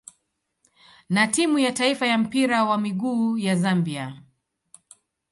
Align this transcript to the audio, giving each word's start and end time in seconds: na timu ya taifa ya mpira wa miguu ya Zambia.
na 1.09 1.27
timu 1.27 1.59
ya 1.59 1.71
taifa 1.71 2.07
ya 2.07 2.17
mpira 2.17 2.63
wa 2.63 2.77
miguu 2.77 3.37
ya 3.37 3.55
Zambia. 3.55 4.21